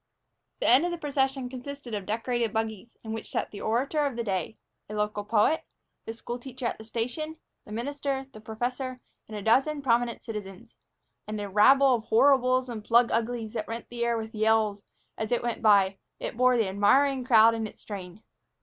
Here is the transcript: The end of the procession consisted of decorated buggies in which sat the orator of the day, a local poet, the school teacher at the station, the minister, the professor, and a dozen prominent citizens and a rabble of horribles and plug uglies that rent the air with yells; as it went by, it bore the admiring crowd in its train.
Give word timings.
The 0.59 0.67
end 0.67 0.83
of 0.83 0.89
the 0.89 0.97
procession 0.97 1.47
consisted 1.47 1.93
of 1.93 2.07
decorated 2.07 2.51
buggies 2.51 2.97
in 3.03 3.13
which 3.13 3.29
sat 3.29 3.51
the 3.51 3.61
orator 3.61 4.03
of 4.03 4.15
the 4.15 4.23
day, 4.23 4.57
a 4.89 4.95
local 4.95 5.23
poet, 5.23 5.63
the 6.05 6.13
school 6.15 6.39
teacher 6.39 6.65
at 6.65 6.79
the 6.79 6.83
station, 6.83 7.37
the 7.65 7.71
minister, 7.71 8.25
the 8.33 8.41
professor, 8.41 8.99
and 9.27 9.37
a 9.37 9.43
dozen 9.43 9.83
prominent 9.83 10.23
citizens 10.23 10.73
and 11.27 11.39
a 11.39 11.47
rabble 11.47 11.93
of 11.93 12.05
horribles 12.05 12.67
and 12.67 12.83
plug 12.83 13.11
uglies 13.11 13.53
that 13.53 13.67
rent 13.67 13.89
the 13.89 14.03
air 14.03 14.17
with 14.17 14.33
yells; 14.33 14.81
as 15.19 15.31
it 15.31 15.43
went 15.43 15.61
by, 15.61 15.99
it 16.19 16.35
bore 16.35 16.57
the 16.57 16.67
admiring 16.67 17.23
crowd 17.23 17.53
in 17.53 17.67
its 17.67 17.83
train. 17.83 18.23